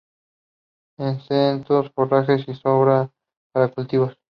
[0.97, 3.11] En setos, forraje y sombra
[3.53, 4.17] para cultivos.